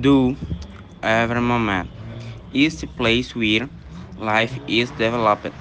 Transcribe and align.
do 0.00 0.36
every 1.02 1.40
moment 1.40 1.90
is 2.52 2.80
the 2.80 2.86
place 2.86 3.34
where 3.34 3.68
life 4.16 4.58
is 4.66 4.90
developed 4.92 5.54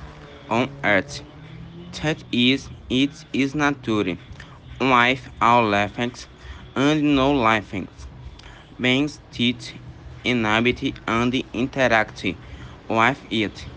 on 0.49 0.69
earth. 0.83 1.21
That 2.01 2.23
is, 2.31 2.69
it 2.89 3.25
is 3.33 3.55
nature, 3.55 4.17
Life 4.79 5.29
all 5.41 5.65
livings 5.67 6.27
and 6.75 7.15
no 7.15 7.33
livings, 7.33 8.07
beings 8.79 9.19
that 9.37 9.73
inhabit 10.23 10.99
and 11.07 11.33
interact 11.53 12.23
with 12.89 13.25
it. 13.31 13.67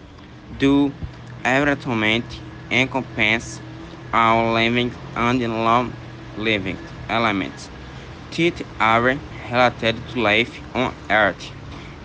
Do 0.56 0.94
every 1.44 1.76
moment 1.86 2.42
encompass 2.70 3.60
all 4.12 4.52
living 4.54 4.94
and 5.16 5.40
non-living 5.40 6.80
elements 7.08 7.70
that 8.36 8.62
are 8.80 9.20
related 9.50 9.96
to 10.10 10.20
life 10.20 10.60
on 10.74 10.94
earth. 11.10 11.50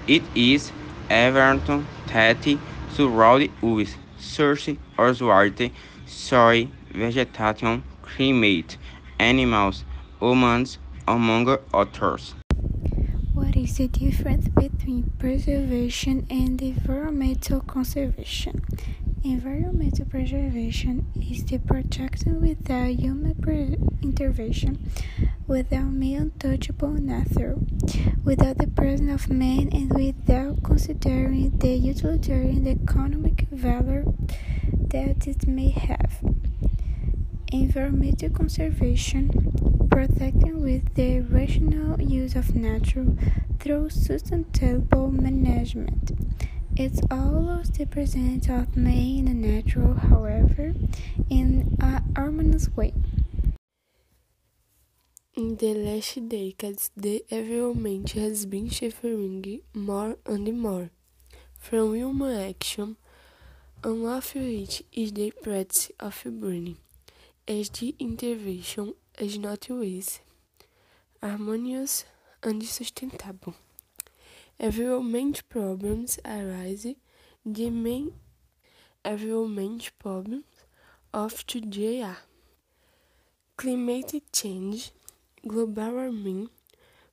It 0.08 0.23
is 0.36 0.72
everything 1.09 1.86
that 2.08 2.59
surrounds 2.91 3.50
us, 3.62 3.96
source, 4.18 4.70
earthward, 4.98 5.72
soil, 6.05 6.68
vegetation, 6.94 7.84
climate, 8.02 8.77
animals, 9.20 9.84
humans, 10.20 10.77
among 11.08 11.58
others. 11.73 12.36
What 13.34 13.55
is 13.55 13.77
the 13.77 13.88
difference 13.88 14.48
between 14.49 15.12
preservation 15.18 16.27
and 16.30 16.62
environmental 16.62 17.62
conservation? 17.62 18.63
Environmental 19.24 20.05
preservation 20.05 21.05
is 21.16 21.44
the 21.46 21.58
protection 21.60 22.41
without 22.41 22.90
human 22.90 23.35
intervention, 24.02 24.80
without 25.49 25.81
untouchable 25.81 26.94
nature, 26.94 27.57
without 28.23 28.59
the 28.59 28.67
presence 28.67 29.23
of 29.23 29.31
man, 29.31 29.67
and 29.73 29.91
without 29.91 30.62
considering 30.63 31.57
the 31.57 31.76
utilitarian 31.76 32.68
economic 32.68 33.48
value 33.49 34.13
that 34.71 35.27
it 35.27 35.48
may 35.48 35.71
have. 35.71 36.24
Environmental 37.51 38.29
conservation, 38.29 39.32
protecting 39.90 40.62
with 40.62 40.93
the 40.93 41.21
rational 41.21 41.99
use 41.99 42.35
of 42.35 42.54
nature 42.54 43.07
through 43.59 43.90
sustainable 43.90 45.12
management. 45.12 46.12
It's 46.77 47.02
always 47.09 47.71
the 47.71 47.87
presence 47.87 48.48
of 48.49 48.77
man 48.77 49.27
and 49.27 49.41
nature, 49.41 49.96
however, 49.96 50.76
in 51.27 51.76
a 51.81 52.04
harmonious 52.15 52.70
way. 52.76 52.93
In 55.40 55.55
the 55.55 55.73
last 55.73 56.27
decades, 56.27 56.91
the 56.98 57.23
environment 57.29 58.12
has 58.12 58.45
been 58.45 58.70
suffering 58.70 59.62
more 59.73 60.18
and 60.26 60.62
more 60.62 60.90
from 61.57 61.96
human 61.96 62.35
action, 62.49 62.98
and 63.81 64.06
of 64.06 64.35
which 64.35 64.84
is 64.91 65.13
the 65.13 65.31
practice 65.41 65.91
of 65.97 66.22
burning, 66.25 66.75
as 67.47 67.69
the 67.69 67.96
intervention 68.00 68.96
is 69.18 69.38
not 69.38 69.72
always 69.72 70.19
harmonious 71.22 72.03
and 72.44 72.62
sustainable. 72.66 73.56
Environment 74.59 75.41
problems 75.47 76.19
arise. 76.25 76.85
The 77.46 77.69
main 77.69 78.12
environment 79.06 79.90
problems 80.00 80.44
of 81.13 81.47
today 81.47 82.01
are 82.01 82.18
climate 83.56 84.22
change, 84.34 84.91
global 85.47 85.91
warming, 85.94 86.50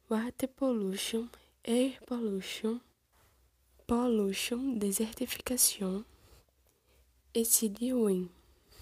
water 0.09 0.49
pollution, 0.49 1.31
air 1.65 1.95
pollution, 2.07 2.81
pollution, 3.89 4.79
desertification, 4.79 6.05
acid 7.41 7.79
rain. 7.81 8.31